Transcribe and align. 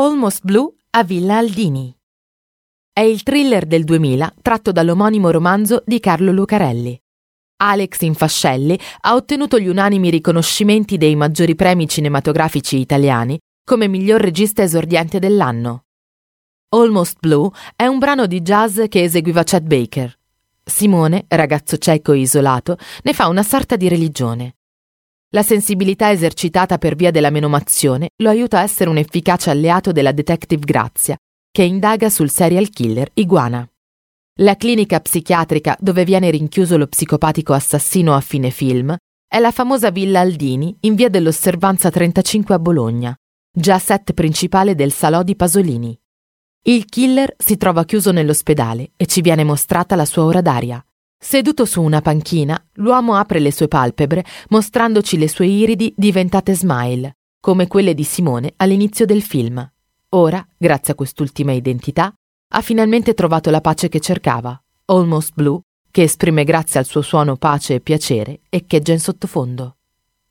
Almost 0.00 0.44
Blue 0.44 0.76
a 0.90 1.02
Villa 1.02 1.38
Aldini. 1.38 1.92
È 2.92 3.00
il 3.00 3.24
thriller 3.24 3.66
del 3.66 3.82
2000 3.82 4.32
tratto 4.42 4.70
dall'omonimo 4.70 5.32
romanzo 5.32 5.82
di 5.84 5.98
Carlo 5.98 6.30
Lucarelli. 6.30 6.96
Alex 7.56 8.02
Infascelli 8.02 8.78
ha 9.00 9.16
ottenuto 9.16 9.58
gli 9.58 9.66
unanimi 9.66 10.08
riconoscimenti 10.08 10.98
dei 10.98 11.16
maggiori 11.16 11.56
premi 11.56 11.88
cinematografici 11.88 12.78
italiani 12.78 13.40
come 13.64 13.88
miglior 13.88 14.20
regista 14.20 14.62
esordiente 14.62 15.18
dell'anno. 15.18 15.86
Almost 16.68 17.16
Blue 17.18 17.50
è 17.74 17.86
un 17.86 17.98
brano 17.98 18.26
di 18.26 18.40
jazz 18.40 18.82
che 18.88 19.02
eseguiva 19.02 19.42
Chad 19.42 19.66
Baker. 19.66 20.16
Simone, 20.62 21.24
ragazzo 21.26 21.76
cieco 21.76 22.12
e 22.12 22.18
isolato, 22.18 22.78
ne 23.02 23.12
fa 23.14 23.26
una 23.26 23.42
sorta 23.42 23.74
di 23.74 23.88
religione. 23.88 24.57
La 25.32 25.42
sensibilità 25.42 26.10
esercitata 26.10 26.78
per 26.78 26.94
via 26.94 27.10
della 27.10 27.28
menomazione 27.28 28.08
lo 28.22 28.30
aiuta 28.30 28.60
a 28.60 28.62
essere 28.62 28.88
un 28.88 28.96
efficace 28.96 29.50
alleato 29.50 29.92
della 29.92 30.12
detective 30.12 30.64
Grazia, 30.64 31.18
che 31.50 31.62
indaga 31.62 32.08
sul 32.08 32.30
serial 32.30 32.70
killer 32.70 33.10
Iguana. 33.12 33.68
La 34.40 34.56
clinica 34.56 35.00
psichiatrica 35.00 35.76
dove 35.78 36.04
viene 36.04 36.30
rinchiuso 36.30 36.78
lo 36.78 36.86
psicopatico 36.86 37.52
assassino 37.52 38.14
a 38.14 38.22
fine 38.22 38.48
film 38.50 38.96
è 39.28 39.38
la 39.38 39.50
famosa 39.50 39.90
Villa 39.90 40.20
Aldini 40.20 40.74
in 40.80 40.94
via 40.94 41.10
dell'Osservanza 41.10 41.90
35 41.90 42.54
a 42.54 42.58
Bologna, 42.58 43.14
già 43.54 43.78
set 43.78 44.14
principale 44.14 44.74
del 44.74 44.92
Salò 44.92 45.22
di 45.22 45.36
Pasolini. 45.36 45.98
Il 46.62 46.86
killer 46.86 47.34
si 47.36 47.58
trova 47.58 47.84
chiuso 47.84 48.12
nell'ospedale 48.12 48.92
e 48.96 49.04
ci 49.04 49.20
viene 49.20 49.44
mostrata 49.44 49.94
la 49.94 50.06
sua 50.06 50.24
ora 50.24 50.40
d'aria. 50.40 50.82
Seduto 51.20 51.64
su 51.64 51.82
una 51.82 52.00
panchina, 52.00 52.56
l'uomo 52.74 53.16
apre 53.16 53.40
le 53.40 53.50
sue 53.50 53.66
palpebre 53.66 54.24
mostrandoci 54.50 55.18
le 55.18 55.26
sue 55.26 55.46
iridi 55.46 55.92
diventate 55.96 56.54
smile, 56.54 57.16
come 57.40 57.66
quelle 57.66 57.92
di 57.92 58.04
Simone 58.04 58.52
all'inizio 58.56 59.04
del 59.04 59.22
film. 59.22 59.68
Ora, 60.10 60.46
grazie 60.56 60.92
a 60.92 60.96
quest'ultima 60.96 61.52
identità, 61.52 62.14
ha 62.50 62.60
finalmente 62.60 63.14
trovato 63.14 63.50
la 63.50 63.60
pace 63.60 63.88
che 63.88 63.98
cercava, 63.98 64.62
Almost 64.84 65.32
Blue, 65.34 65.60
che 65.90 66.04
esprime 66.04 66.44
grazie 66.44 66.78
al 66.78 66.86
suo 66.86 67.02
suono 67.02 67.36
pace 67.36 67.74
e 67.74 67.80
piacere 67.80 68.40
che 68.48 68.56
echeggia 68.58 68.92
in 68.92 69.00
sottofondo. 69.00 69.77